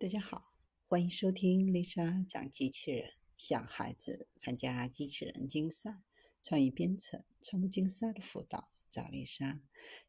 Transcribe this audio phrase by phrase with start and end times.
[0.00, 0.54] 大家好，
[0.88, 3.10] 欢迎收听丽莎讲机器人。
[3.36, 6.00] 小孩子参加机器人竞赛、
[6.42, 9.60] 创意编程、创客竞赛的辅导，找丽莎。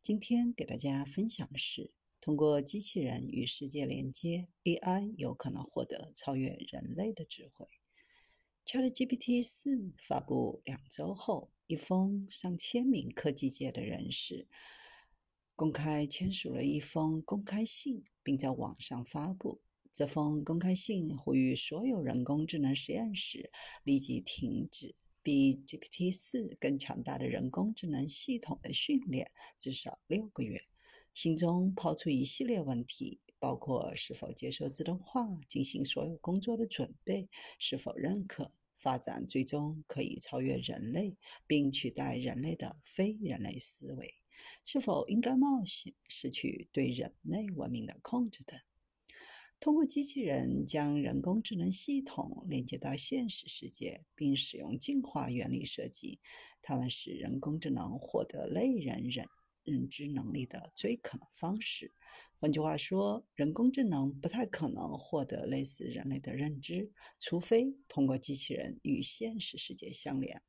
[0.02, 1.92] 今天给大家分享的是，
[2.22, 7.68] 通过机器人与世界连接，AI 有可能获得超越人类的智慧。
[8.66, 14.48] ChatGPT 四发布两周后，一封上千名科技界的人士
[15.54, 19.60] 公开签署了一封公开信，并在网上发布。
[19.92, 23.52] 这封公开信呼吁所有人工智能实验室
[23.84, 30.62] 立即停止比 GPT-4 更强大的人工智能系统的训练，至少六个月。
[31.14, 37.28] 信中抛出一系列问题，包括是否接受自动化进行所有工作的准备，
[37.60, 44.14] 是否认可发展最终可以超越人类并取代人类的非人类思维，
[44.64, 48.58] 是否应该冒险失去对人类文明的控制等。
[49.62, 56.20] 通过机器人将人工智能系统连接到现实世界，并使用进化原理设计，
[56.64, 59.28] 它们使人工智能获得类人认
[59.64, 61.94] 认知能力的最可能方式。
[62.40, 70.42] 换句话说，人工智能不太可能获得类似人类的认知，除非通过机器人与现实世界相连。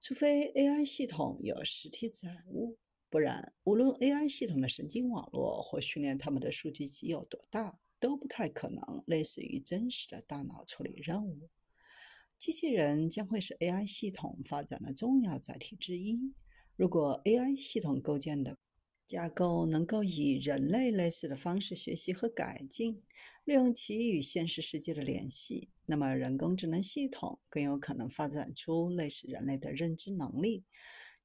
[0.00, 2.78] 除非 AI 系统有实体载物，
[3.10, 7.78] 不然，无论 AI 系统的神经网络或训练它们的数据集有多大。
[8.00, 11.48] 都不太可能类似于真实的大脑处理任务。
[12.38, 16.32] 机器人将会是 AI 系统发展的重要载体之一。
[16.74, 18.56] 如果 AI 系统构建的
[19.06, 23.02] 架构能够以人类类似的方式学习和改进，
[23.44, 30.64] 利用其与现实世界的联系，那么人工智能系统更有可能发展出类似人类的认知能力。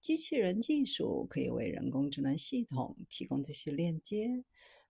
[0.02, 4.44] 机器人技术可以为人工智能系统提供这些链接。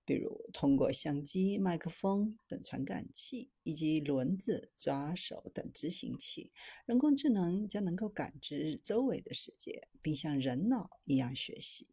[0.06, 6.53] 比如，通过相机、麦克风等传感器，以及轮子、抓手等执行器，
[6.86, 11.90] 人工智能将能够感知周围的世界，并像人脑一样学习。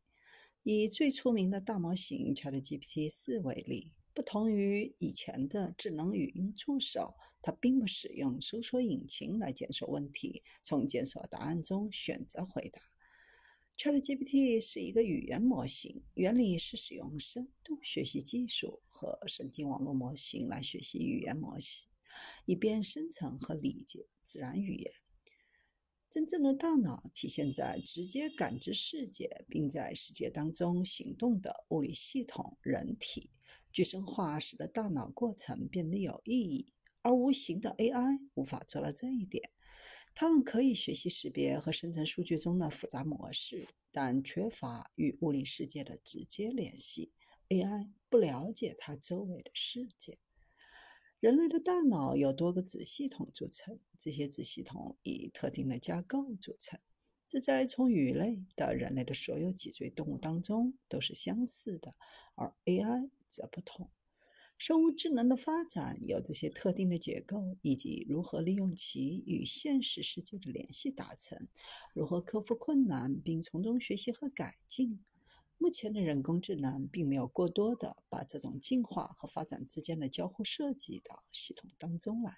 [0.62, 12.81] 以最出名的大模型 ChatGPT 4为例，不同于以前的智能语音助手，它并不使用搜索引擎来检索问题，从检索答案中选择回答。
[13.77, 21.88] ChatGPT 是一个语言模型，原理是使用深度学习技术和神经网络模型来学习语言模型，
[22.44, 24.93] 以便生成和理解自然语言。
[26.09, 33.31] 真正的大脑体现在直接感知世界并在世界当中行动的物理系统——人体。
[33.72, 36.66] 具身化使得大脑过程变得有意义，
[37.00, 39.50] 而无形的 AI 无法做到这一点。
[40.15, 47.15] 它们可以学习识别和生成数据中的复杂模式，但缺乏与物理世界的直接联系。
[47.49, 50.19] AI 不了解它周围的世界。
[51.21, 56.81] 人类的大脑由多个子系统组成，这些子系统以特定的架构组成。
[57.29, 61.94] 这在从鱼类到人类的所有脊椎动物当中都是相似的，
[62.34, 63.89] 而 AI 则不同。
[64.65, 71.49] 生物智能的发展有这些特定的结构以及如何利用其与现实世界的联系达成，
[71.93, 75.00] 如何克服困难并从中学习和改进。
[75.59, 82.33] 目前的人工智能并没有过多的把这种进化和发展之间的交互设计到系统当中来。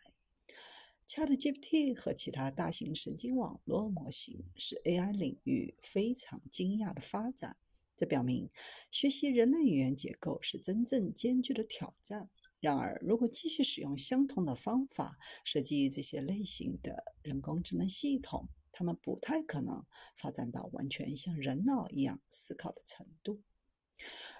[1.06, 7.58] ChatGPT 和其他大型神经网络模型是 AI 领域非常惊讶的发展。
[7.96, 8.50] 这表明，
[8.90, 12.28] 学习人类语言结构是真正艰巨的挑战。
[12.60, 19.84] 然而，如果继续使用相同的方法设计这些类型的人工智能系统，它们不太可能
[20.16, 23.42] 发展到完全像人脑一样思考的程度。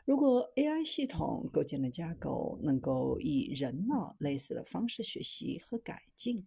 [0.04, 6.44] 如果 AI 系统构建的架构能够以人脑类似的方式学习和改进，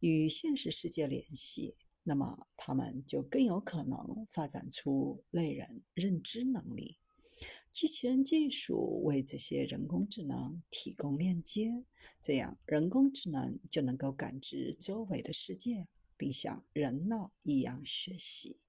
[0.00, 1.76] 与现实世界联系。
[2.02, 6.96] 那么，他们就更有可能发展出类人认知能力。
[7.70, 11.84] 机器人技术为这些人工智能提供链接，
[12.20, 15.86] 这样人工智能就能够感知周围的世界，
[16.16, 18.60] 并像人脑一样学习。